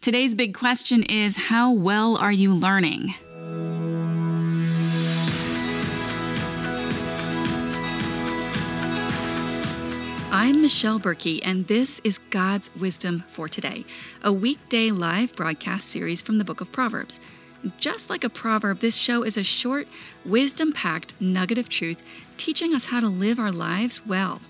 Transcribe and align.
Today's 0.00 0.34
big 0.36 0.54
question 0.54 1.02
is 1.02 1.36
How 1.36 1.72
well 1.72 2.16
are 2.16 2.30
you 2.30 2.54
learning? 2.54 3.14
I'm 10.30 10.62
Michelle 10.62 11.00
Berkey, 11.00 11.40
and 11.44 11.66
this 11.66 12.00
is 12.04 12.18
God's 12.18 12.70
Wisdom 12.76 13.24
for 13.28 13.48
Today, 13.48 13.84
a 14.22 14.32
weekday 14.32 14.90
live 14.92 15.34
broadcast 15.34 15.88
series 15.88 16.22
from 16.22 16.38
the 16.38 16.44
book 16.44 16.60
of 16.60 16.70
Proverbs. 16.70 17.18
Just 17.78 18.10
like 18.10 18.22
a 18.22 18.28
proverb, 18.28 18.78
this 18.78 18.96
show 18.96 19.24
is 19.24 19.36
a 19.36 19.42
short, 19.42 19.88
wisdom 20.24 20.72
packed 20.72 21.20
nugget 21.20 21.58
of 21.58 21.68
truth 21.68 22.00
teaching 22.36 22.74
us 22.74 22.86
how 22.86 23.00
to 23.00 23.08
live 23.08 23.40
our 23.40 23.50
lives 23.50 24.06
well. 24.06 24.40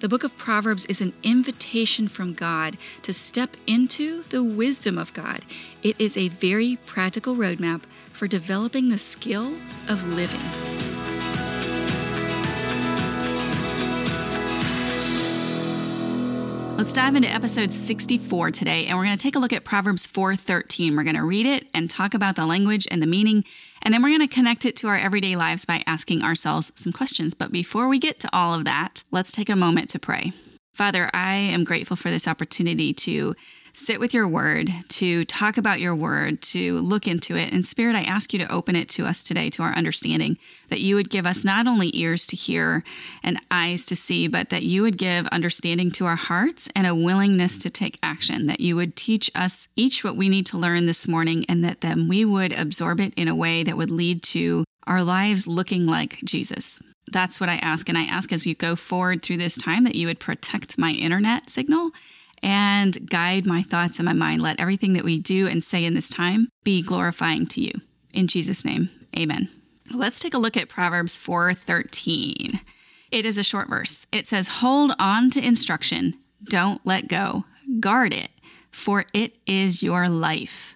The 0.00 0.08
book 0.08 0.24
of 0.24 0.36
Proverbs 0.36 0.84
is 0.86 1.00
an 1.00 1.14
invitation 1.22 2.08
from 2.08 2.34
God 2.34 2.76
to 3.02 3.12
step 3.12 3.56
into 3.66 4.24
the 4.24 4.42
wisdom 4.42 4.98
of 4.98 5.12
God. 5.14 5.44
It 5.82 5.96
is 5.98 6.16
a 6.16 6.28
very 6.28 6.76
practical 6.84 7.36
roadmap 7.36 7.82
for 8.12 8.26
developing 8.26 8.88
the 8.88 8.98
skill 8.98 9.54
of 9.88 10.06
living. 10.14 10.83
Let's 16.76 16.92
dive 16.92 17.14
into 17.14 17.28
episode 17.28 17.70
64 17.70 18.50
today, 18.50 18.86
and 18.86 18.98
we're 18.98 19.04
going 19.04 19.16
to 19.16 19.22
take 19.22 19.36
a 19.36 19.38
look 19.38 19.52
at 19.52 19.64
Proverbs 19.64 20.08
4:13. 20.08 20.96
We're 20.96 21.04
going 21.04 21.14
to 21.14 21.22
read 21.22 21.46
it 21.46 21.68
and 21.72 21.88
talk 21.88 22.14
about 22.14 22.34
the 22.34 22.46
language 22.46 22.88
and 22.90 23.00
the 23.00 23.06
meaning, 23.06 23.44
and 23.80 23.94
then 23.94 24.02
we're 24.02 24.08
going 24.08 24.28
to 24.28 24.34
connect 24.34 24.64
it 24.64 24.74
to 24.76 24.88
our 24.88 24.96
everyday 24.98 25.36
lives 25.36 25.64
by 25.64 25.84
asking 25.86 26.24
ourselves 26.24 26.72
some 26.74 26.92
questions. 26.92 27.32
But 27.32 27.52
before 27.52 27.86
we 27.86 28.00
get 28.00 28.18
to 28.20 28.30
all 28.32 28.54
of 28.54 28.64
that, 28.64 29.04
let's 29.12 29.30
take 29.30 29.48
a 29.48 29.54
moment 29.54 29.88
to 29.90 30.00
pray. 30.00 30.32
Father, 30.72 31.08
I 31.14 31.34
am 31.34 31.62
grateful 31.62 31.96
for 31.96 32.10
this 32.10 32.26
opportunity 32.26 32.92
to 32.92 33.36
sit 33.74 33.98
with 33.98 34.14
your 34.14 34.28
word, 34.28 34.70
to 34.88 35.24
talk 35.24 35.56
about 35.56 35.80
your 35.80 35.94
word, 35.94 36.40
to 36.40 36.78
look 36.78 37.08
into 37.08 37.36
it. 37.36 37.52
And 37.52 37.66
Spirit, 37.66 37.96
I 37.96 38.02
ask 38.02 38.32
you 38.32 38.38
to 38.38 38.50
open 38.52 38.76
it 38.76 38.88
to 38.90 39.04
us 39.04 39.22
today, 39.24 39.50
to 39.50 39.62
our 39.64 39.74
understanding, 39.74 40.38
that 40.68 40.80
you 40.80 40.94
would 40.94 41.10
give 41.10 41.26
us 41.26 41.44
not 41.44 41.66
only 41.66 41.90
ears 41.96 42.26
to 42.28 42.36
hear 42.36 42.84
and 43.22 43.40
eyes 43.50 43.84
to 43.86 43.96
see, 43.96 44.28
but 44.28 44.48
that 44.50 44.62
you 44.62 44.82
would 44.82 44.96
give 44.96 45.26
understanding 45.28 45.90
to 45.92 46.06
our 46.06 46.16
hearts 46.16 46.68
and 46.76 46.86
a 46.86 46.94
willingness 46.94 47.58
to 47.58 47.68
take 47.68 47.98
action, 48.00 48.46
that 48.46 48.60
you 48.60 48.76
would 48.76 48.94
teach 48.94 49.28
us 49.34 49.68
each 49.74 50.04
what 50.04 50.16
we 50.16 50.28
need 50.28 50.46
to 50.46 50.58
learn 50.58 50.86
this 50.86 51.08
morning, 51.08 51.44
and 51.48 51.64
that 51.64 51.80
then 51.80 52.08
we 52.08 52.24
would 52.24 52.52
absorb 52.52 53.00
it 53.00 53.12
in 53.16 53.26
a 53.26 53.34
way 53.34 53.64
that 53.64 53.76
would 53.76 53.90
lead 53.90 54.22
to 54.22 54.64
our 54.86 55.02
lives 55.02 55.48
looking 55.48 55.84
like 55.84 56.20
Jesus. 56.24 56.78
That's 57.10 57.40
what 57.40 57.48
I 57.48 57.56
ask. 57.56 57.88
And 57.88 57.98
I 57.98 58.04
ask 58.04 58.32
as 58.32 58.46
you 58.46 58.54
go 58.54 58.76
forward 58.76 59.22
through 59.22 59.38
this 59.38 59.58
time 59.58 59.84
that 59.84 59.94
you 59.94 60.06
would 60.06 60.20
protect 60.20 60.78
my 60.78 60.92
internet 60.92 61.50
signal 61.50 61.90
and 62.44 63.08
guide 63.08 63.46
my 63.46 63.62
thoughts 63.62 63.98
and 63.98 64.04
my 64.04 64.12
mind. 64.12 64.42
Let 64.42 64.60
everything 64.60 64.92
that 64.92 65.04
we 65.04 65.18
do 65.18 65.48
and 65.48 65.64
say 65.64 65.84
in 65.84 65.94
this 65.94 66.10
time 66.10 66.48
be 66.62 66.82
glorifying 66.82 67.46
to 67.48 67.60
you. 67.62 67.72
In 68.12 68.28
Jesus' 68.28 68.64
name, 68.64 68.90
amen. 69.18 69.48
Let's 69.90 70.20
take 70.20 70.34
a 70.34 70.38
look 70.38 70.56
at 70.56 70.68
Proverbs 70.68 71.16
4:13. 71.16 72.60
It 73.10 73.24
is 73.24 73.38
a 73.38 73.42
short 73.42 73.68
verse. 73.68 74.06
It 74.12 74.26
says, 74.26 74.48
"Hold 74.48 74.92
on 74.98 75.30
to 75.30 75.44
instruction, 75.44 76.14
don't 76.44 76.84
let 76.84 77.08
go. 77.08 77.46
Guard 77.80 78.12
it, 78.12 78.30
for 78.70 79.06
it 79.14 79.38
is 79.46 79.82
your 79.82 80.08
life." 80.08 80.73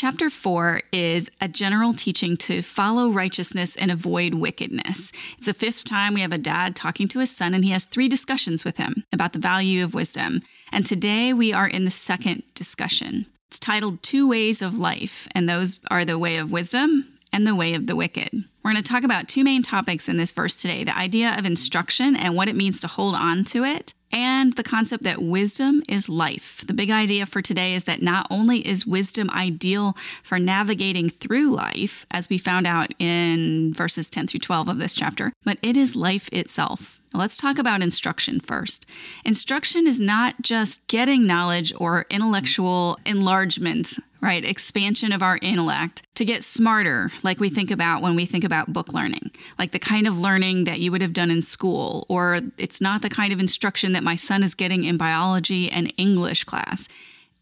Chapter 0.00 0.30
4 0.30 0.82
is 0.92 1.28
a 1.40 1.48
general 1.48 1.92
teaching 1.92 2.36
to 2.36 2.62
follow 2.62 3.10
righteousness 3.10 3.74
and 3.74 3.90
avoid 3.90 4.34
wickedness. 4.34 5.10
It's 5.36 5.46
the 5.46 5.52
fifth 5.52 5.82
time 5.82 6.14
we 6.14 6.20
have 6.20 6.32
a 6.32 6.38
dad 6.38 6.76
talking 6.76 7.08
to 7.08 7.18
his 7.18 7.36
son, 7.36 7.52
and 7.52 7.64
he 7.64 7.72
has 7.72 7.84
three 7.84 8.08
discussions 8.08 8.64
with 8.64 8.76
him 8.76 9.02
about 9.12 9.32
the 9.32 9.40
value 9.40 9.82
of 9.82 9.94
wisdom. 9.94 10.42
And 10.70 10.86
today 10.86 11.32
we 11.32 11.52
are 11.52 11.66
in 11.66 11.84
the 11.84 11.90
second 11.90 12.44
discussion. 12.54 13.26
It's 13.48 13.58
titled 13.58 14.00
Two 14.04 14.28
Ways 14.30 14.62
of 14.62 14.78
Life, 14.78 15.26
and 15.32 15.48
those 15.48 15.80
are 15.90 16.04
the 16.04 16.16
way 16.16 16.36
of 16.36 16.52
wisdom 16.52 17.18
and 17.32 17.44
the 17.44 17.56
way 17.56 17.74
of 17.74 17.88
the 17.88 17.96
wicked. 17.96 18.44
We're 18.62 18.70
going 18.70 18.80
to 18.80 18.88
talk 18.88 19.02
about 19.02 19.26
two 19.26 19.42
main 19.42 19.64
topics 19.64 20.08
in 20.08 20.16
this 20.16 20.30
verse 20.30 20.56
today 20.56 20.84
the 20.84 20.96
idea 20.96 21.34
of 21.36 21.44
instruction 21.44 22.14
and 22.14 22.36
what 22.36 22.48
it 22.48 22.54
means 22.54 22.78
to 22.80 22.86
hold 22.86 23.16
on 23.16 23.42
to 23.46 23.64
it, 23.64 23.94
and 24.12 24.54
the 24.54 24.62
concept 24.62 25.04
that 25.04 25.22
wisdom 25.22 25.82
is 25.88 26.08
life. 26.08 26.64
The 26.66 26.74
big 26.74 26.90
idea 26.90 27.26
for 27.26 27.42
today 27.42 27.74
is 27.74 27.84
that 27.84 28.02
not 28.02 28.26
only 28.30 28.66
is 28.66 28.86
wisdom 28.86 29.30
ideal 29.30 29.96
for 30.22 30.38
navigating 30.38 31.08
through 31.08 31.54
life, 31.54 32.06
as 32.10 32.28
we 32.28 32.38
found 32.38 32.66
out 32.66 32.92
in 32.98 33.72
verses 33.74 34.10
10 34.10 34.28
through 34.28 34.40
12 34.40 34.68
of 34.68 34.78
this 34.78 34.94
chapter, 34.94 35.32
but 35.44 35.58
it 35.62 35.76
is 35.76 35.96
life 35.96 36.28
itself. 36.32 36.97
Let's 37.14 37.36
talk 37.36 37.58
about 37.58 37.82
instruction 37.82 38.40
first. 38.40 38.86
Instruction 39.24 39.86
is 39.86 39.98
not 39.98 40.42
just 40.42 40.86
getting 40.88 41.26
knowledge 41.26 41.72
or 41.78 42.06
intellectual 42.10 42.98
enlargement, 43.06 43.94
right? 44.20 44.44
Expansion 44.44 45.12
of 45.12 45.22
our 45.22 45.38
intellect 45.40 46.02
to 46.16 46.24
get 46.24 46.44
smarter, 46.44 47.10
like 47.22 47.40
we 47.40 47.48
think 47.48 47.70
about 47.70 48.02
when 48.02 48.14
we 48.14 48.26
think 48.26 48.44
about 48.44 48.72
book 48.72 48.92
learning, 48.92 49.30
like 49.58 49.72
the 49.72 49.78
kind 49.78 50.06
of 50.06 50.18
learning 50.18 50.64
that 50.64 50.80
you 50.80 50.92
would 50.92 51.02
have 51.02 51.12
done 51.12 51.30
in 51.30 51.40
school, 51.40 52.04
or 52.08 52.40
it's 52.58 52.80
not 52.80 53.02
the 53.02 53.08
kind 53.08 53.32
of 53.32 53.40
instruction 53.40 53.92
that 53.92 54.04
my 54.04 54.16
son 54.16 54.42
is 54.42 54.54
getting 54.54 54.84
in 54.84 54.96
biology 54.96 55.70
and 55.70 55.92
English 55.96 56.44
class. 56.44 56.88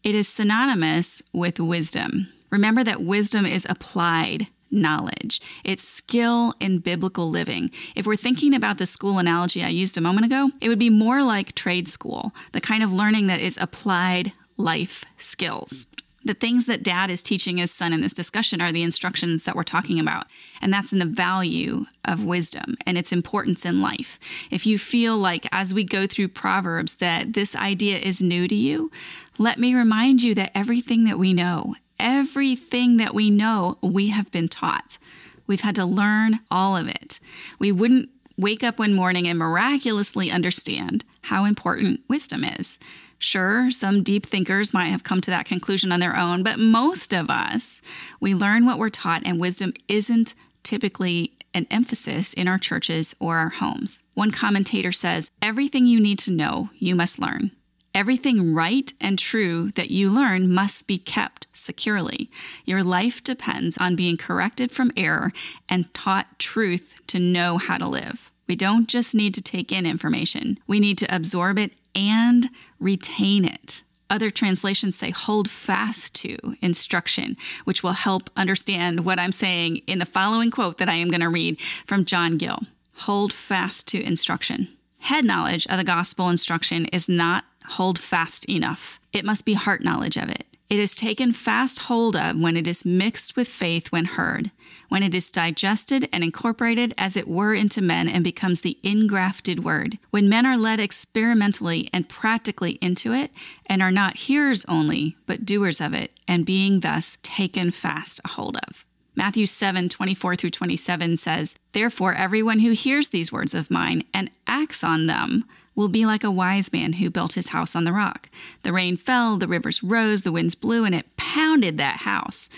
It 0.03 0.15
is 0.15 0.27
synonymous 0.27 1.21
with 1.33 1.59
wisdom. 1.59 2.29
Remember 2.49 2.83
that 2.83 3.01
wisdom 3.01 3.45
is 3.45 3.67
applied 3.69 4.47
knowledge. 4.71 5.41
It's 5.63 5.83
skill 5.83 6.53
in 6.59 6.79
biblical 6.79 7.29
living. 7.29 7.71
If 7.95 8.05
we're 8.05 8.15
thinking 8.15 8.53
about 8.53 8.77
the 8.77 8.85
school 8.85 9.19
analogy 9.19 9.63
I 9.63 9.69
used 9.69 9.97
a 9.97 10.01
moment 10.01 10.25
ago, 10.25 10.51
it 10.61 10.69
would 10.69 10.79
be 10.79 10.89
more 10.89 11.23
like 11.23 11.55
trade 11.55 11.87
school, 11.87 12.33
the 12.51 12.61
kind 12.61 12.83
of 12.83 12.93
learning 12.93 13.27
that 13.27 13.39
is 13.39 13.57
applied 13.61 14.33
life 14.57 15.05
skills. 15.17 15.87
The 16.27 16.33
things 16.33 16.65
that 16.65 16.83
dad 16.83 17.09
is 17.09 17.23
teaching 17.23 17.57
his 17.57 17.71
son 17.71 17.93
in 17.93 18.01
this 18.01 18.11
discussion 18.11 18.59
are 18.59 18.73
the 18.73 18.83
instructions 18.83 19.45
that 19.45 19.55
we're 19.55 19.63
talking 19.63 19.97
about. 19.97 20.25
And 20.61 20.73
that's 20.73 20.91
in 20.91 20.99
the 20.99 21.05
value 21.05 21.85
of 22.03 22.25
wisdom 22.25 22.75
and 22.85 22.97
its 22.97 23.13
importance 23.13 23.65
in 23.65 23.81
life. 23.81 24.19
If 24.51 24.65
you 24.65 24.77
feel 24.77 25.17
like 25.17 25.47
as 25.53 25.73
we 25.73 25.85
go 25.85 26.05
through 26.05 26.27
Proverbs 26.29 26.95
that 26.95 27.31
this 27.31 27.55
idea 27.55 27.97
is 27.97 28.21
new 28.21 28.45
to 28.49 28.55
you, 28.55 28.91
let 29.37 29.57
me 29.57 29.73
remind 29.73 30.21
you 30.21 30.35
that 30.35 30.51
everything 30.53 31.05
that 31.05 31.17
we 31.17 31.31
know, 31.31 31.75
everything 31.99 32.97
that 32.97 33.13
we 33.13 33.29
know, 33.29 33.77
we 33.81 34.09
have 34.09 34.31
been 34.31 34.47
taught. 34.47 34.97
We've 35.45 35.61
had 35.61 35.75
to 35.75 35.85
learn 35.85 36.39
all 36.51 36.75
of 36.75 36.87
it. 36.87 37.19
We 37.59 37.71
wouldn't 37.71 38.09
wake 38.37 38.63
up 38.63 38.79
one 38.79 38.93
morning 38.93 39.27
and 39.27 39.39
miraculously 39.39 40.29
understand 40.29 41.03
how 41.23 41.45
important 41.45 42.01
wisdom 42.07 42.43
is. 42.43 42.79
Sure, 43.19 43.71
some 43.71 44.03
deep 44.03 44.25
thinkers 44.25 44.73
might 44.73 44.87
have 44.87 45.03
come 45.03 45.21
to 45.21 45.31
that 45.31 45.47
conclusion 45.47 45.91
on 45.91 45.99
their 45.99 46.15
own, 46.15 46.43
but 46.43 46.59
most 46.59 47.13
of 47.13 47.31
us, 47.31 47.81
we 48.19 48.35
learn 48.35 48.65
what 48.65 48.77
we're 48.77 48.89
taught, 48.89 49.23
and 49.25 49.39
wisdom 49.39 49.73
isn't 49.87 50.35
typically 50.61 51.31
an 51.53 51.65
emphasis 51.71 52.33
in 52.33 52.47
our 52.47 52.59
churches 52.59 53.15
or 53.19 53.37
our 53.37 53.49
homes. 53.49 54.03
One 54.13 54.29
commentator 54.29 54.91
says, 54.91 55.31
Everything 55.41 55.87
you 55.87 55.99
need 55.99 56.19
to 56.19 56.31
know, 56.31 56.69
you 56.75 56.95
must 56.95 57.17
learn. 57.17 57.51
Everything 57.93 58.53
right 58.53 58.93
and 59.01 59.17
true 59.17 59.71
that 59.71 59.89
you 59.89 60.11
learn 60.11 60.53
must 60.53 60.87
be 60.87 60.97
kept 60.97 61.47
securely. 61.51 62.29
Your 62.65 62.83
life 62.83 63.23
depends 63.23 63.77
on 63.77 63.95
being 63.95 64.17
corrected 64.17 64.71
from 64.71 64.91
error 64.95 65.33
and 65.67 65.93
taught 65.93 66.37
truth 66.37 66.95
to 67.07 67.19
know 67.19 67.57
how 67.57 67.77
to 67.77 67.87
live. 67.87 68.31
We 68.47 68.55
don't 68.55 68.87
just 68.87 69.13
need 69.13 69.33
to 69.33 69.41
take 69.41 69.71
in 69.71 69.85
information, 69.85 70.59
we 70.67 70.79
need 70.79 70.97
to 70.99 71.15
absorb 71.15 71.59
it 71.59 71.73
and 71.95 72.49
retain 72.79 73.43
it. 73.43 73.81
Other 74.09 74.29
translations 74.29 74.97
say 74.97 75.09
hold 75.09 75.49
fast 75.49 76.15
to 76.15 76.37
instruction, 76.61 77.35
which 77.65 77.83
will 77.83 77.91
help 77.91 78.29
understand 78.37 79.03
what 79.03 79.19
I'm 79.19 79.33
saying 79.33 79.77
in 79.87 79.99
the 79.99 80.05
following 80.05 80.49
quote 80.49 80.77
that 80.77 80.87
I 80.87 80.93
am 80.93 81.09
going 81.09 81.21
to 81.21 81.29
read 81.29 81.59
from 81.85 82.05
John 82.05 82.37
Gill. 82.37 82.59
Hold 82.99 83.33
fast 83.33 83.87
to 83.89 84.01
instruction. 84.01 84.69
Head 84.99 85.25
knowledge 85.25 85.67
of 85.67 85.77
the 85.77 85.83
gospel 85.83 86.29
instruction 86.29 86.85
is 86.87 87.09
not 87.09 87.45
hold 87.69 87.99
fast 87.99 88.45
enough. 88.45 88.99
It 89.13 89.25
must 89.25 89.45
be 89.45 89.53
heart 89.53 89.83
knowledge 89.83 90.17
of 90.17 90.29
it. 90.29 90.45
It 90.69 90.79
is 90.79 90.97
taken 90.97 91.31
fast 91.31 91.79
hold 91.83 92.17
of 92.17 92.37
when 92.37 92.57
it 92.57 92.67
is 92.67 92.85
mixed 92.85 93.37
with 93.37 93.47
faith 93.47 93.87
when 93.87 94.03
heard, 94.03 94.51
when 94.89 95.01
it 95.01 95.15
is 95.15 95.31
digested 95.31 96.09
and 96.11 96.25
incorporated 96.25 96.93
as 96.97 97.15
it 97.15 97.27
were 97.27 97.53
into 97.53 97.81
men 97.81 98.09
and 98.09 98.21
becomes 98.21 98.61
the 98.61 98.77
ingrafted 98.83 99.59
word, 99.59 99.97
when 100.09 100.27
men 100.27 100.45
are 100.45 100.57
led 100.57 100.81
experimentally 100.81 101.89
and 101.93 102.09
practically 102.09 102.71
into 102.81 103.13
it 103.13 103.31
and 103.65 103.81
are 103.81 103.91
not 103.91 104.17
hearers 104.17 104.65
only, 104.65 105.15
but 105.25 105.45
doers 105.45 105.79
of 105.79 105.93
it, 105.93 106.11
and 106.27 106.45
being 106.45 106.81
thus 106.81 107.17
taken 107.23 107.71
fast 107.71 108.19
hold 108.27 108.57
of. 108.67 108.85
Matthew 109.15 109.45
7 109.45 109.87
24 109.87 110.35
through 110.35 110.49
27 110.49 111.17
says, 111.17 111.55
Therefore, 111.71 112.13
everyone 112.13 112.59
who 112.59 112.71
hears 112.71 113.07
these 113.07 113.31
words 113.31 113.55
of 113.55 113.71
mine 113.71 114.03
and 114.13 114.29
acts 114.45 114.83
on 114.83 115.07
them 115.07 115.45
will 115.77 115.87
be 115.87 116.05
like 116.05 116.23
a 116.23 116.31
wise 116.31 116.73
man 116.73 116.93
who 116.93 117.09
built 117.09 117.33
his 117.33 117.49
house 117.49 117.75
on 117.75 117.85
the 117.85 117.93
rock. 117.93 118.29
The 118.63 118.73
rain 118.73 118.97
fell, 118.97 119.37
the 119.37 119.47
rivers 119.47 119.83
rose, 119.83 120.23
the 120.23 120.31
winds 120.31 120.55
blew, 120.55 120.83
and 120.83 120.95
it 120.95 121.15
pounded 121.15 121.77
that 121.77 121.97
house. 121.97 122.49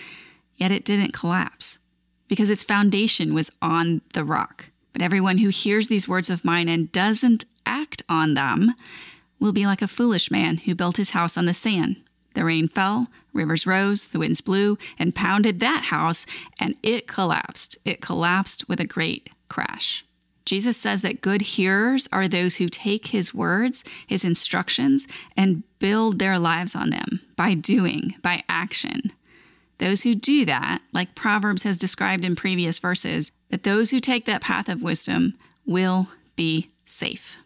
Yet 0.56 0.72
it 0.72 0.86
didn't 0.86 1.14
collapse 1.14 1.80
because 2.30 2.50
its 2.50 2.64
foundation 2.64 3.34
was 3.34 3.52
on 3.62 4.02
the 4.14 4.24
rock. 4.24 4.72
But 4.94 5.02
everyone 5.02 5.40
who 5.40 5.50
hears 5.50 5.90
these 5.90 6.08
words 6.08 6.30
of 6.30 6.46
mine 6.46 6.70
and 6.70 6.92
doesn't 6.94 7.44
act 7.66 8.02
on 8.08 8.36
them 8.36 8.74
will 9.38 9.52
be 9.52 9.66
like 9.66 9.82
a 9.82 9.88
foolish 9.88 10.32
man 10.32 10.58
who 10.58 10.74
built 10.74 10.98
his 10.98 11.12
house 11.12 11.38
on 11.38 11.46
the 11.46 11.54
sand. 11.54 11.98
The 12.36 12.46
rain 12.46 12.70
fell, 12.70 13.08
rivers 13.34 13.68
rose, 13.68 14.08
the 14.08 14.20
winds 14.20 14.40
blew 14.40 14.78
and 14.98 15.16
pounded 15.16 15.60
that 15.60 15.86
house, 15.86 16.26
and 16.58 16.76
it 16.84 17.08
collapsed. 17.08 17.78
It 17.84 18.02
collapsed 18.02 18.70
with 18.70 18.80
a 18.80 18.86
great 18.86 19.30
crash. 19.50 20.06
Jesus 20.50 20.78
says 20.78 21.04
that 21.04 21.22
good 21.22 21.44
hearers 21.44 22.10
are 22.12 22.28
those 22.28 22.56
who 22.56 22.70
take 22.70 23.10
his 23.10 23.36
words, 23.36 23.84
his 24.08 24.26
instructions, 24.26 25.08
and 25.38 25.62
build 25.78 26.18
their 26.18 26.40
lives 26.40 26.76
on 26.76 26.90
them 26.90 27.20
by 27.36 27.54
doing, 27.54 28.16
by 28.24 28.42
action. 28.50 29.14
Those 29.78 30.02
who 30.02 30.16
do 30.16 30.46
that, 30.46 30.82
like 30.92 31.14
Proverbs 31.14 31.62
has 31.62 31.78
described 31.78 32.26
in 32.26 32.36
previous 32.36 32.80
verses, 32.80 33.32
that 33.50 33.62
those 33.62 33.92
who 33.92 34.00
take 34.00 34.26
that 34.26 34.42
path 34.42 34.70
of 34.70 34.82
wisdom 34.82 35.36
will 35.68 36.08
be 36.36 36.72
safe. 36.84 37.38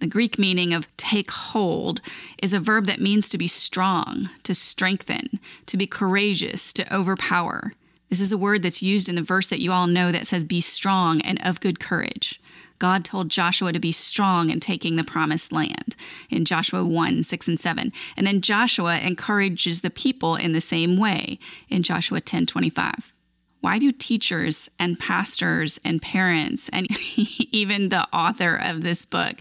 The 0.00 0.08
Greek 0.08 0.36
meaning 0.36 0.74
of 0.74 0.88
take 0.96 1.30
hold 1.30 2.00
is 2.42 2.52
a 2.52 2.58
verb 2.58 2.86
that 2.86 3.00
means 3.00 3.28
to 3.28 3.38
be 3.38 3.46
strong, 3.46 4.30
to 4.42 4.52
strengthen, 4.52 5.38
to 5.66 5.76
be 5.76 5.86
courageous, 5.86 6.72
to 6.72 6.92
overpower. 6.92 7.74
This 8.08 8.20
is 8.20 8.30
the 8.30 8.38
word 8.38 8.62
that's 8.62 8.82
used 8.82 9.08
in 9.08 9.14
the 9.14 9.22
verse 9.22 9.46
that 9.48 9.60
you 9.60 9.72
all 9.72 9.86
know 9.86 10.10
that 10.10 10.26
says, 10.26 10.44
Be 10.44 10.60
strong 10.60 11.20
and 11.22 11.44
of 11.44 11.60
good 11.60 11.78
courage. 11.80 12.40
God 12.78 13.04
told 13.04 13.28
Joshua 13.28 13.72
to 13.72 13.80
be 13.80 13.92
strong 13.92 14.50
in 14.50 14.60
taking 14.60 14.96
the 14.96 15.04
promised 15.04 15.52
land 15.52 15.96
in 16.30 16.44
Joshua 16.44 16.84
1 16.84 17.22
6 17.22 17.48
and 17.48 17.60
7. 17.60 17.92
And 18.16 18.26
then 18.26 18.40
Joshua 18.40 18.98
encourages 18.98 19.80
the 19.80 19.90
people 19.90 20.36
in 20.36 20.52
the 20.52 20.60
same 20.60 20.96
way 20.96 21.38
in 21.68 21.82
Joshua 21.82 22.20
10 22.20 22.46
25. 22.46 23.12
Why 23.60 23.78
do 23.78 23.90
teachers 23.90 24.70
and 24.78 24.98
pastors 24.98 25.80
and 25.84 26.00
parents 26.00 26.68
and 26.68 26.86
even 27.16 27.88
the 27.88 28.06
author 28.14 28.54
of 28.54 28.82
this 28.82 29.04
book 29.04 29.38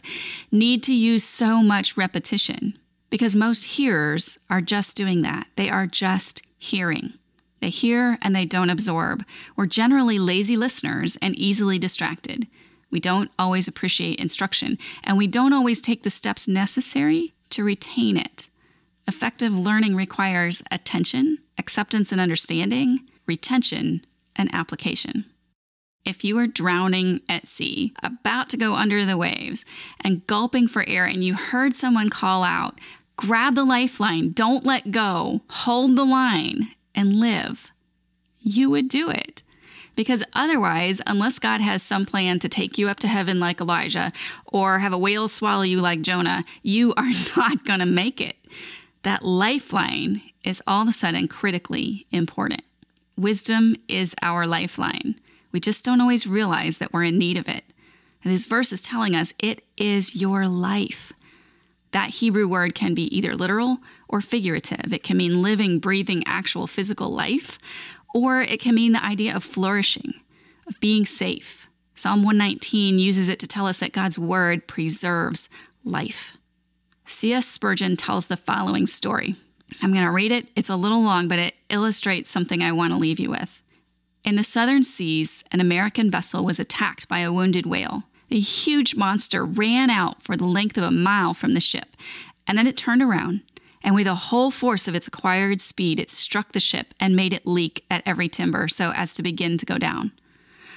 need 0.51 0.81
to 0.83 0.93
use 0.93 1.23
so 1.23 1.61
much 1.61 1.95
repetition? 1.95 2.77
Because 3.09 3.35
most 3.35 3.63
hearers 3.63 4.39
are 4.49 4.61
just 4.61 4.97
doing 4.97 5.21
that. 5.21 5.47
They 5.55 5.69
are 5.69 5.85
just 5.85 6.41
hearing. 6.57 7.13
They 7.59 7.69
hear 7.69 8.17
and 8.21 8.35
they 8.35 8.45
don't 8.45 8.69
absorb. 8.69 9.25
We're 9.55 9.65
generally 9.65 10.19
lazy 10.19 10.55
listeners 10.55 11.17
and 11.21 11.35
easily 11.35 11.79
distracted. 11.79 12.47
We 12.89 12.99
don't 12.99 13.31
always 13.37 13.67
appreciate 13.67 14.19
instruction, 14.19 14.77
and 15.03 15.17
we 15.17 15.27
don't 15.27 15.53
always 15.53 15.81
take 15.81 16.03
the 16.03 16.09
steps 16.09 16.47
necessary 16.47 17.33
to 17.49 17.63
retain 17.63 18.17
it. 18.17 18.49
Effective 19.07 19.53
learning 19.53 19.95
requires 19.95 20.63
attention, 20.71 21.39
acceptance 21.57 22.11
and 22.11 22.21
understanding, 22.21 23.01
retention, 23.25 24.05
and 24.35 24.53
application. 24.53 25.25
If 26.05 26.23
you 26.23 26.37
are 26.37 26.47
drowning 26.47 27.21
at 27.27 27.47
sea, 27.47 27.93
about 28.01 28.47
to 28.49 28.57
go 28.57 28.75
under 28.75 29.05
the 29.05 29.17
waves, 29.17 29.65
and 29.99 30.25
gulping 30.25 30.67
for 30.67 30.85
air, 30.87 31.05
and 31.05 31.23
you 31.23 31.33
heard 31.33 31.75
someone 31.75 32.09
call 32.09 32.43
out, 32.43 32.79
grab 33.17 33.55
the 33.55 33.65
lifeline, 33.65 34.31
don't 34.31 34.65
let 34.65 34.91
go, 34.91 35.41
hold 35.49 35.97
the 35.97 36.05
line, 36.05 36.69
and 36.97 37.19
live, 37.19 37.71
you 38.41 38.69
would 38.69 38.89
do 38.89 39.09
it. 39.09 39.43
Because 39.95 40.23
otherwise, 40.33 41.01
unless 41.07 41.39
God 41.39 41.61
has 41.61 41.81
some 41.81 42.05
plan 42.05 42.39
to 42.39 42.49
take 42.49 42.77
you 42.77 42.89
up 42.89 42.99
to 42.99 43.07
heaven 43.07 43.39
like 43.39 43.61
Elijah 43.61 44.11
or 44.45 44.79
have 44.79 44.93
a 44.93 44.97
whale 44.97 45.27
swallow 45.27 45.63
you 45.63 45.79
like 45.79 46.01
Jonah, 46.01 46.43
you 46.61 46.93
are 46.97 47.11
not 47.37 47.63
going 47.63 47.79
to 47.79 47.85
make 47.85 48.19
it. 48.19 48.35
That 49.03 49.23
lifeline 49.23 50.21
is 50.43 50.61
all 50.67 50.81
of 50.81 50.87
a 50.87 50.91
sudden 50.91 51.27
critically 51.27 52.05
important. 52.11 52.63
Wisdom 53.15 53.75
is 53.87 54.15
our 54.21 54.45
lifeline. 54.45 55.15
We 55.51 55.59
just 55.59 55.85
don't 55.85 56.01
always 56.01 56.27
realize 56.27 56.77
that 56.77 56.93
we're 56.93 57.03
in 57.03 57.17
need 57.17 57.37
of 57.37 57.47
it. 57.47 57.63
And 58.23 58.33
this 58.33 58.45
verse 58.45 58.71
is 58.71 58.81
telling 58.81 59.15
us 59.15 59.33
it 59.39 59.63
is 59.77 60.15
your 60.15 60.47
life. 60.47 61.13
That 61.91 62.15
Hebrew 62.15 62.47
word 62.47 62.75
can 62.75 62.93
be 62.93 63.15
either 63.15 63.35
literal 63.35 63.77
or 64.07 64.21
figurative. 64.21 64.93
It 64.93 65.03
can 65.03 65.17
mean 65.17 65.41
living, 65.41 65.79
breathing, 65.79 66.23
actual 66.25 66.67
physical 66.67 67.09
life, 67.09 67.57
or 68.13 68.41
it 68.41 68.59
can 68.59 68.75
mean 68.75 68.93
the 68.93 69.03
idea 69.03 69.35
of 69.35 69.43
flourishing, 69.43 70.13
of 70.67 70.79
being 70.79 71.05
safe. 71.05 71.69
Psalm 71.95 72.23
119 72.23 72.99
uses 72.99 73.29
it 73.29 73.39
to 73.39 73.47
tell 73.47 73.67
us 73.67 73.79
that 73.79 73.93
God's 73.93 74.19
word 74.19 74.67
preserves 74.67 75.49
life. 75.83 76.37
C.S. 77.05 77.45
Spurgeon 77.47 77.95
tells 77.95 78.27
the 78.27 78.37
following 78.37 78.85
story. 78.85 79.35
I'm 79.81 79.93
going 79.93 80.05
to 80.05 80.11
read 80.11 80.31
it. 80.31 80.49
It's 80.55 80.69
a 80.69 80.75
little 80.75 81.01
long, 81.01 81.27
but 81.27 81.39
it 81.39 81.55
illustrates 81.69 82.29
something 82.29 82.61
I 82.61 82.71
want 82.71 82.91
to 82.93 82.99
leave 82.99 83.19
you 83.19 83.29
with. 83.29 83.63
In 84.23 84.35
the 84.35 84.43
southern 84.43 84.83
seas, 84.83 85.43
an 85.51 85.61
American 85.61 86.11
vessel 86.11 86.43
was 86.43 86.59
attacked 86.59 87.07
by 87.07 87.19
a 87.19 87.31
wounded 87.31 87.65
whale. 87.65 88.03
The 88.29 88.39
huge 88.39 88.95
monster 88.95 89.45
ran 89.45 89.89
out 89.89 90.21
for 90.21 90.35
the 90.35 90.45
length 90.45 90.77
of 90.77 90.83
a 90.83 90.91
mile 90.91 91.33
from 91.33 91.53
the 91.53 91.59
ship, 91.59 91.95
and 92.45 92.57
then 92.57 92.67
it 92.67 92.77
turned 92.77 93.01
around, 93.01 93.41
and 93.83 93.95
with 93.95 94.05
the 94.05 94.15
whole 94.15 94.51
force 94.51 94.87
of 94.87 94.95
its 94.95 95.07
acquired 95.07 95.61
speed, 95.61 95.99
it 95.99 96.09
struck 96.09 96.51
the 96.51 96.59
ship 96.59 96.93
and 96.99 97.15
made 97.15 97.31
it 97.31 97.47
leak 97.47 97.85
at 97.89 98.03
every 98.05 98.27
timber 98.27 98.67
so 98.67 98.91
as 98.91 99.13
to 99.13 99.23
begin 99.23 99.57
to 99.57 99.65
go 99.65 99.77
down. 99.77 100.11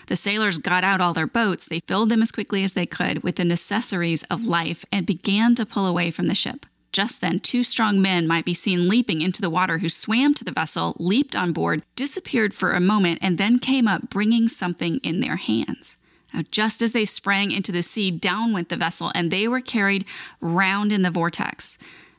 The 0.07 0.17
sailors 0.17 0.59
got 0.59 0.85
out 0.85 1.01
all 1.01 1.13
their 1.13 1.27
boats, 1.27 1.67
they 1.67 1.81
filled 1.81 2.09
them 2.09 2.23
as 2.23 2.33
quickly 2.33 2.65
as 2.65 2.73
they 2.73 2.87
could 2.87 3.23
with 3.23 3.37
the 3.37 3.45
necessaries 3.45 4.23
of 4.25 4.47
life, 4.47 4.85
and 4.93 5.07
began 5.07 5.55
to 5.57 5.67
pull 5.67 5.87
away 5.87 6.11
from 6.11 6.27
the 6.27 6.35
ship. 6.35 6.67
Just 6.93 7.21
then, 7.21 7.39
two 7.39 7.63
strong 7.63 8.03
men 8.03 8.27
might 8.27 8.45
be 8.45 8.55
seen 8.55 8.89
leaping 8.89 9.23
into 9.23 9.41
the 9.41 9.51
water 9.51 9.79
who 9.79 9.89
swam 9.89 10.35
to 10.35 10.45
the 10.45 10.51
vessel, 10.51 10.97
leaped 10.99 11.37
on 11.37 11.53
board, 11.53 11.85
disappeared 11.95 12.53
for 12.53 12.73
a 12.73 12.81
moment, 12.81 13.21
and 13.23 13.39
then 13.39 13.61
came 13.61 13.87
up 13.87 14.11
bringing 14.11 14.49
something 14.49 14.99
in 14.99 15.21
their 15.21 15.37
hands. 15.37 15.99
Now, 16.33 16.43
just 16.51 16.83
as 16.83 16.93
they 16.93 17.05
sprang 17.05 17.51
into 17.51 17.73
the 17.73 17.83
sea, 17.83 18.11
down 18.11 18.53
went 18.53 18.69
the 18.69 18.77
vessel, 18.77 19.11
and 19.15 19.31
they 19.31 19.49
were 19.49 19.61
carried 19.61 20.05
round 20.41 20.93
in 20.93 21.03
the 21.03 21.11
vortex. 21.11 21.79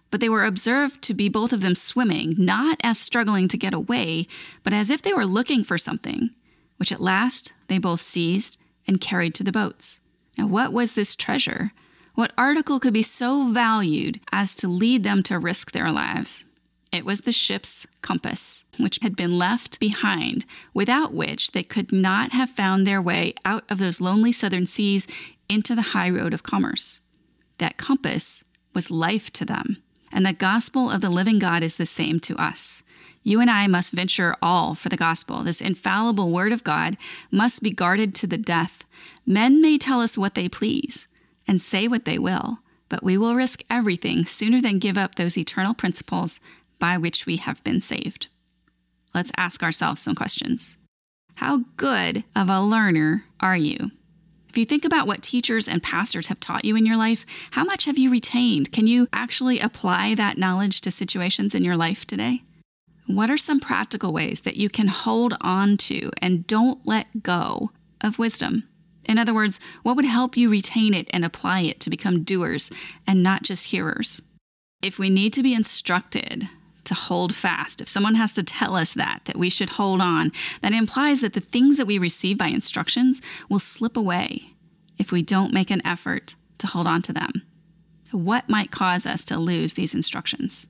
But 0.09 0.19
they 0.19 0.29
were 0.29 0.43
observed 0.43 1.01
to 1.03 1.13
be 1.13 1.29
both 1.29 1.53
of 1.53 1.61
them 1.61 1.75
swimming, 1.75 2.35
not 2.37 2.77
as 2.83 2.97
struggling 2.97 3.47
to 3.47 3.57
get 3.57 3.73
away, 3.73 4.27
but 4.63 4.73
as 4.73 4.89
if 4.89 5.01
they 5.01 5.13
were 5.13 5.25
looking 5.25 5.63
for 5.63 5.77
something, 5.77 6.31
which 6.77 6.91
at 6.91 6.99
last 6.99 7.53
they 7.67 7.77
both 7.77 8.01
seized 8.01 8.57
and 8.87 8.99
carried 8.99 9.33
to 9.35 9.43
the 9.43 9.51
boats. 9.51 10.01
Now, 10.37 10.47
what 10.47 10.73
was 10.73 10.93
this 10.93 11.15
treasure? 11.15 11.71
What 12.15 12.33
article 12.37 12.79
could 12.79 12.93
be 12.93 13.03
so 13.03 13.51
valued 13.51 14.19
as 14.31 14.55
to 14.57 14.67
lead 14.67 15.03
them 15.03 15.23
to 15.23 15.39
risk 15.39 15.71
their 15.71 15.91
lives? 15.91 16.45
It 16.91 17.05
was 17.05 17.21
the 17.21 17.31
ship's 17.31 17.87
compass, 18.01 18.65
which 18.77 18.99
had 19.01 19.15
been 19.15 19.37
left 19.37 19.79
behind, 19.79 20.45
without 20.73 21.13
which 21.13 21.51
they 21.51 21.63
could 21.63 21.93
not 21.93 22.33
have 22.33 22.49
found 22.49 22.85
their 22.85 23.01
way 23.01 23.33
out 23.45 23.63
of 23.71 23.77
those 23.77 24.01
lonely 24.01 24.33
southern 24.33 24.65
seas 24.65 25.07
into 25.47 25.73
the 25.73 25.93
high 25.93 26.09
road 26.09 26.33
of 26.33 26.43
commerce. 26.43 27.01
That 27.59 27.77
compass 27.77 28.43
was 28.73 28.91
life 28.91 29.31
to 29.33 29.45
them, 29.45 29.77
and 30.11 30.25
the 30.25 30.33
gospel 30.33 30.91
of 30.91 31.01
the 31.01 31.09
living 31.09 31.39
God 31.39 31.63
is 31.63 31.77
the 31.77 31.85
same 31.85 32.19
to 32.21 32.35
us. 32.35 32.83
You 33.23 33.39
and 33.39 33.49
I 33.49 33.67
must 33.67 33.93
venture 33.93 34.35
all 34.41 34.75
for 34.75 34.89
the 34.89 34.97
gospel. 34.97 35.43
This 35.43 35.61
infallible 35.61 36.31
word 36.31 36.51
of 36.51 36.63
God 36.63 36.97
must 37.29 37.63
be 37.63 37.71
guarded 37.71 38.13
to 38.15 38.27
the 38.27 38.37
death. 38.37 38.83
Men 39.25 39.61
may 39.61 39.77
tell 39.77 40.01
us 40.01 40.17
what 40.17 40.35
they 40.35 40.49
please, 40.49 41.07
and 41.47 41.61
say 41.61 41.87
what 41.87 42.03
they 42.03 42.17
will, 42.17 42.59
but 42.89 43.03
we 43.03 43.17
will 43.17 43.35
risk 43.35 43.63
everything 43.69 44.25
sooner 44.25 44.61
than 44.61 44.79
give 44.79 44.97
up 44.97 45.15
those 45.15 45.37
eternal 45.37 45.73
principles 45.73 46.41
by 46.81 46.97
which 46.97 47.25
we 47.25 47.37
have 47.37 47.63
been 47.63 47.79
saved. 47.79 48.27
Let's 49.13 49.31
ask 49.37 49.63
ourselves 49.63 50.01
some 50.01 50.15
questions. 50.15 50.77
How 51.35 51.63
good 51.77 52.25
of 52.35 52.49
a 52.49 52.59
learner 52.59 53.23
are 53.39 53.55
you? 53.55 53.91
If 54.49 54.57
you 54.57 54.65
think 54.65 54.83
about 54.83 55.07
what 55.07 55.21
teachers 55.21 55.69
and 55.69 55.81
pastors 55.81 56.27
have 56.27 56.41
taught 56.41 56.65
you 56.65 56.75
in 56.75 56.85
your 56.85 56.97
life, 56.97 57.25
how 57.51 57.63
much 57.63 57.85
have 57.85 57.97
you 57.97 58.11
retained? 58.11 58.73
Can 58.73 58.85
you 58.85 59.07
actually 59.13 59.59
apply 59.59 60.15
that 60.15 60.37
knowledge 60.37 60.81
to 60.81 60.91
situations 60.91 61.55
in 61.55 61.63
your 61.63 61.77
life 61.77 62.05
today? 62.05 62.41
What 63.07 63.29
are 63.29 63.37
some 63.37 63.59
practical 63.59 64.11
ways 64.11 64.41
that 64.41 64.57
you 64.57 64.69
can 64.69 64.87
hold 64.87 65.35
on 65.39 65.77
to 65.77 66.11
and 66.21 66.47
don't 66.47 66.85
let 66.85 67.23
go 67.23 67.71
of 68.01 68.19
wisdom? 68.19 68.67
In 69.05 69.17
other 69.17 69.33
words, 69.33 69.59
what 69.83 69.95
would 69.95 70.05
help 70.05 70.35
you 70.35 70.49
retain 70.49 70.93
it 70.93 71.09
and 71.13 71.23
apply 71.23 71.61
it 71.61 71.79
to 71.81 71.89
become 71.89 72.23
doers 72.23 72.69
and 73.07 73.23
not 73.23 73.43
just 73.43 73.67
hearers? 73.67 74.21
If 74.81 74.99
we 74.99 75.09
need 75.09 75.31
to 75.33 75.43
be 75.43 75.53
instructed 75.53 76.49
to 76.91 76.95
hold 76.95 77.33
fast, 77.33 77.79
if 77.79 77.87
someone 77.87 78.15
has 78.15 78.33
to 78.33 78.43
tell 78.43 78.75
us 78.75 78.93
that, 78.93 79.21
that 79.23 79.37
we 79.37 79.49
should 79.49 79.69
hold 79.69 80.01
on, 80.01 80.29
that 80.61 80.73
implies 80.73 81.21
that 81.21 81.31
the 81.31 81.39
things 81.39 81.77
that 81.77 81.87
we 81.87 81.97
receive 81.97 82.37
by 82.37 82.47
instructions 82.47 83.21
will 83.49 83.59
slip 83.59 83.95
away 83.95 84.55
if 84.97 85.09
we 85.09 85.21
don't 85.21 85.53
make 85.53 85.71
an 85.71 85.85
effort 85.87 86.35
to 86.57 86.67
hold 86.67 86.87
on 86.87 87.01
to 87.01 87.13
them. 87.13 87.43
What 88.11 88.49
might 88.49 88.71
cause 88.71 89.05
us 89.05 89.23
to 89.25 89.39
lose 89.39 89.75
these 89.75 89.95
instructions? 89.95 90.67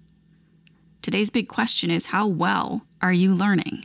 Today's 1.02 1.32
big 1.32 1.48
question 1.48 1.90
is 1.90 2.08
how 2.08 2.28
well 2.28 2.86
are 3.02 3.12
you 3.12 3.34
learning? 3.34 3.84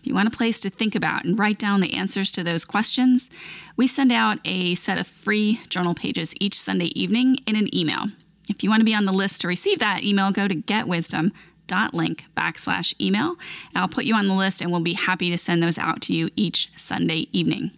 If 0.00 0.06
you 0.08 0.14
want 0.14 0.26
a 0.26 0.36
place 0.36 0.58
to 0.60 0.70
think 0.70 0.96
about 0.96 1.24
and 1.24 1.38
write 1.38 1.60
down 1.60 1.80
the 1.80 1.94
answers 1.94 2.32
to 2.32 2.42
those 2.42 2.64
questions, 2.64 3.30
we 3.76 3.86
send 3.86 4.10
out 4.10 4.40
a 4.44 4.74
set 4.74 4.98
of 4.98 5.06
free 5.06 5.60
journal 5.68 5.94
pages 5.94 6.34
each 6.40 6.58
Sunday 6.58 6.90
evening 7.00 7.38
in 7.46 7.54
an 7.54 7.72
email. 7.72 8.06
If 8.48 8.64
you 8.64 8.70
want 8.70 8.80
to 8.80 8.84
be 8.84 8.94
on 8.94 9.04
the 9.04 9.12
list 9.12 9.42
to 9.42 9.48
receive 9.48 9.78
that 9.78 10.02
email, 10.02 10.32
go 10.32 10.48
to 10.48 10.56
getwisdom.link 11.68 12.24
backslash 12.36 12.94
email. 13.00 13.36
I'll 13.74 13.88
put 13.88 14.04
you 14.04 14.14
on 14.14 14.28
the 14.28 14.34
list 14.34 14.60
and 14.60 14.70
we'll 14.70 14.80
be 14.80 14.94
happy 14.94 15.30
to 15.30 15.38
send 15.38 15.62
those 15.62 15.78
out 15.78 16.02
to 16.02 16.14
you 16.14 16.30
each 16.36 16.70
Sunday 16.76 17.28
evening. 17.32 17.70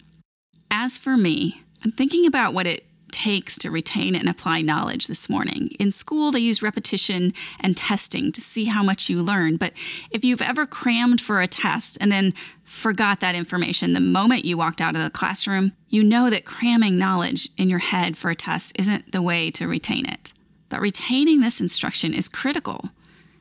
As 0.70 0.98
for 0.98 1.16
me, 1.16 1.62
I'm 1.84 1.92
thinking 1.92 2.26
about 2.26 2.54
what 2.54 2.66
it 2.66 2.84
takes 3.10 3.58
to 3.58 3.70
retain 3.70 4.14
and 4.14 4.28
apply 4.28 4.60
knowledge 4.60 5.08
this 5.08 5.28
morning. 5.28 5.68
In 5.80 5.90
school, 5.90 6.30
they 6.30 6.38
use 6.38 6.62
repetition 6.62 7.32
and 7.58 7.76
testing 7.76 8.30
to 8.30 8.40
see 8.40 8.66
how 8.66 8.84
much 8.84 9.08
you 9.10 9.20
learn. 9.20 9.56
But 9.56 9.72
if 10.12 10.24
you've 10.24 10.40
ever 10.40 10.64
crammed 10.64 11.20
for 11.20 11.40
a 11.40 11.48
test 11.48 11.98
and 12.00 12.12
then 12.12 12.32
forgot 12.64 13.18
that 13.18 13.34
information 13.34 13.94
the 13.94 14.00
moment 14.00 14.44
you 14.44 14.56
walked 14.56 14.80
out 14.80 14.94
of 14.94 15.02
the 15.02 15.10
classroom, 15.10 15.72
you 15.88 16.04
know 16.04 16.30
that 16.30 16.44
cramming 16.44 16.98
knowledge 16.98 17.48
in 17.58 17.68
your 17.68 17.80
head 17.80 18.16
for 18.16 18.30
a 18.30 18.36
test 18.36 18.78
isn't 18.78 19.10
the 19.10 19.22
way 19.22 19.50
to 19.50 19.66
retain 19.66 20.06
it. 20.06 20.32
But 20.68 20.80
retaining 20.80 21.40
this 21.40 21.60
instruction 21.60 22.14
is 22.14 22.28
critical 22.28 22.90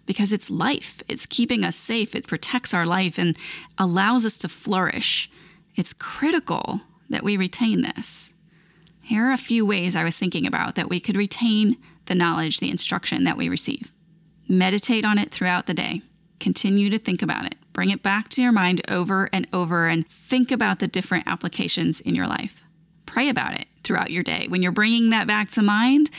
because 0.09 0.33
it's 0.33 0.49
life. 0.49 1.03
It's 1.07 1.27
keeping 1.27 1.63
us 1.63 1.75
safe, 1.75 2.15
it 2.15 2.25
protects 2.25 2.73
our 2.73 2.83
life 2.83 3.19
and 3.19 3.37
allows 3.77 4.25
us 4.25 4.39
to 4.39 4.49
flourish. 4.49 5.29
It's 5.75 5.93
critical 5.93 6.81
that 7.11 7.21
we 7.23 7.37
retain 7.37 7.83
this. 7.83 8.33
Here 9.03 9.27
are 9.27 9.31
a 9.31 9.37
few 9.37 9.67
ways 9.67 9.95
I 9.95 10.03
was 10.03 10.17
thinking 10.17 10.47
about 10.47 10.73
that 10.73 10.89
we 10.89 10.99
could 10.99 11.15
retain 11.15 11.77
the 12.07 12.15
knowledge, 12.15 12.59
the 12.59 12.71
instruction 12.71 13.23
that 13.25 13.37
we 13.37 13.49
receive. 13.49 13.91
Meditate 14.47 15.05
on 15.05 15.19
it 15.19 15.29
throughout 15.29 15.67
the 15.67 15.75
day. 15.75 16.01
Continue 16.39 16.89
to 16.89 16.97
think 16.97 17.21
about 17.21 17.45
it. 17.45 17.53
Bring 17.71 17.91
it 17.91 18.01
back 18.01 18.29
to 18.29 18.41
your 18.41 18.51
mind 18.51 18.81
over 18.89 19.29
and 19.31 19.47
over 19.53 19.85
and 19.85 20.07
think 20.07 20.51
about 20.51 20.79
the 20.79 20.87
different 20.87 21.27
applications 21.27 22.01
in 22.01 22.15
your 22.15 22.25
life. 22.25 22.63
Pray 23.05 23.29
about 23.29 23.53
it 23.53 23.67
throughout 23.83 24.09
your 24.09 24.23
day. 24.23 24.47
When 24.47 24.63
you're 24.63 24.71
bringing 24.71 25.11
that 25.11 25.27
back 25.27 25.49
to 25.49 25.61
mind, 25.61 26.09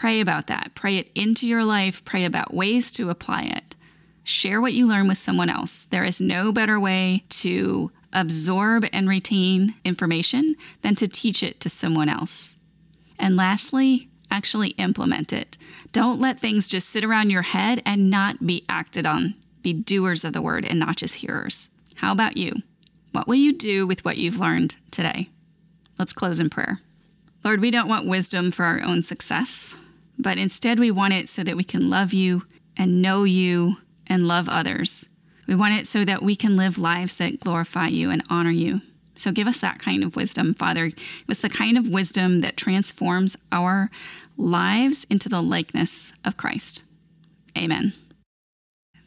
Pray 0.00 0.20
about 0.20 0.46
that. 0.46 0.70
Pray 0.74 0.96
it 0.96 1.10
into 1.14 1.46
your 1.46 1.62
life. 1.62 2.02
Pray 2.06 2.24
about 2.24 2.54
ways 2.54 2.90
to 2.92 3.10
apply 3.10 3.42
it. 3.42 3.76
Share 4.24 4.58
what 4.58 4.72
you 4.72 4.88
learn 4.88 5.06
with 5.08 5.18
someone 5.18 5.50
else. 5.50 5.84
There 5.84 6.04
is 6.04 6.22
no 6.22 6.52
better 6.52 6.80
way 6.80 7.24
to 7.28 7.92
absorb 8.10 8.86
and 8.94 9.10
retain 9.10 9.74
information 9.84 10.54
than 10.80 10.94
to 10.94 11.06
teach 11.06 11.42
it 11.42 11.60
to 11.60 11.68
someone 11.68 12.08
else. 12.08 12.56
And 13.18 13.36
lastly, 13.36 14.08
actually 14.30 14.68
implement 14.78 15.34
it. 15.34 15.58
Don't 15.92 16.18
let 16.18 16.40
things 16.40 16.66
just 16.66 16.88
sit 16.88 17.04
around 17.04 17.28
your 17.28 17.42
head 17.42 17.82
and 17.84 18.08
not 18.08 18.46
be 18.46 18.64
acted 18.70 19.04
on. 19.04 19.34
Be 19.60 19.74
doers 19.74 20.24
of 20.24 20.32
the 20.32 20.40
word 20.40 20.64
and 20.64 20.78
not 20.78 20.96
just 20.96 21.16
hearers. 21.16 21.68
How 21.96 22.10
about 22.12 22.38
you? 22.38 22.62
What 23.12 23.28
will 23.28 23.34
you 23.34 23.52
do 23.52 23.86
with 23.86 24.02
what 24.06 24.16
you've 24.16 24.40
learned 24.40 24.76
today? 24.90 25.28
Let's 25.98 26.14
close 26.14 26.40
in 26.40 26.48
prayer. 26.48 26.80
Lord, 27.44 27.60
we 27.60 27.70
don't 27.70 27.88
want 27.88 28.08
wisdom 28.08 28.50
for 28.50 28.64
our 28.64 28.80
own 28.82 29.02
success, 29.02 29.76
but 30.22 30.38
instead 30.38 30.78
we 30.78 30.90
want 30.90 31.14
it 31.14 31.28
so 31.28 31.42
that 31.42 31.56
we 31.56 31.64
can 31.64 31.90
love 31.90 32.12
you 32.12 32.44
and 32.76 33.02
know 33.02 33.24
you 33.24 33.76
and 34.06 34.26
love 34.26 34.48
others. 34.48 35.08
We 35.46 35.54
want 35.54 35.74
it 35.74 35.86
so 35.86 36.04
that 36.04 36.22
we 36.22 36.36
can 36.36 36.56
live 36.56 36.78
lives 36.78 37.16
that 37.16 37.40
glorify 37.40 37.88
you 37.88 38.10
and 38.10 38.22
honor 38.30 38.50
you. 38.50 38.82
So 39.16 39.32
give 39.32 39.46
us 39.46 39.60
that 39.60 39.78
kind 39.78 40.02
of 40.02 40.16
wisdom, 40.16 40.54
Father. 40.54 40.88
Give 40.88 41.28
us 41.28 41.40
the 41.40 41.48
kind 41.50 41.76
of 41.76 41.88
wisdom 41.88 42.40
that 42.40 42.56
transforms 42.56 43.36
our 43.52 43.90
lives 44.36 45.06
into 45.10 45.28
the 45.28 45.42
likeness 45.42 46.14
of 46.24 46.36
Christ. 46.36 46.84
Amen. 47.58 47.92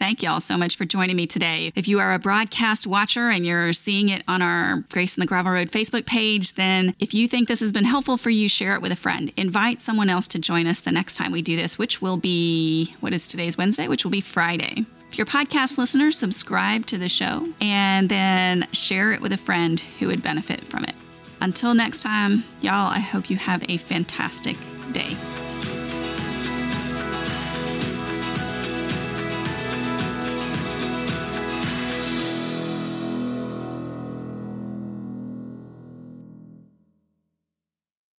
Thank 0.03 0.21
you 0.21 0.29
all 0.29 0.41
so 0.41 0.57
much 0.57 0.75
for 0.75 0.83
joining 0.83 1.15
me 1.15 1.25
today. 1.25 1.71
If 1.75 1.87
you 1.87 2.01
are 2.01 2.13
a 2.13 2.19
broadcast 2.19 2.85
watcher 2.85 3.29
and 3.29 3.45
you're 3.45 3.71
seeing 3.71 4.09
it 4.09 4.21
on 4.27 4.41
our 4.41 4.83
Grace 4.91 5.15
in 5.15 5.21
the 5.21 5.25
Gravel 5.25 5.53
Road 5.53 5.71
Facebook 5.71 6.05
page, 6.05 6.55
then 6.55 6.93
if 6.99 7.13
you 7.13 7.25
think 7.25 7.47
this 7.47 7.61
has 7.61 7.71
been 7.71 7.85
helpful 7.85 8.17
for 8.17 8.29
you, 8.29 8.49
share 8.49 8.75
it 8.75 8.81
with 8.81 8.91
a 8.91 8.97
friend. 8.97 9.31
Invite 9.37 9.81
someone 9.81 10.09
else 10.09 10.27
to 10.27 10.39
join 10.39 10.67
us 10.67 10.81
the 10.81 10.91
next 10.91 11.15
time 11.15 11.31
we 11.31 11.41
do 11.41 11.55
this, 11.55 11.79
which 11.79 12.01
will 12.01 12.17
be, 12.17 12.93
what 12.99 13.13
is 13.13 13.29
today's 13.29 13.57
Wednesday? 13.57 13.87
Which 13.87 14.03
will 14.03 14.11
be 14.11 14.19
Friday. 14.19 14.85
If 15.09 15.17
you're 15.17 15.25
a 15.25 15.29
podcast 15.29 15.77
listener, 15.77 16.11
subscribe 16.11 16.85
to 16.87 16.97
the 16.97 17.07
show 17.07 17.47
and 17.61 18.09
then 18.09 18.67
share 18.73 19.13
it 19.13 19.21
with 19.21 19.31
a 19.31 19.37
friend 19.37 19.79
who 19.99 20.07
would 20.07 20.21
benefit 20.21 20.65
from 20.65 20.83
it. 20.83 20.95
Until 21.39 21.73
next 21.73 22.03
time, 22.03 22.43
y'all, 22.59 22.91
I 22.91 22.99
hope 22.99 23.29
you 23.29 23.37
have 23.37 23.63
a 23.69 23.77
fantastic 23.77 24.57
day. 24.91 25.15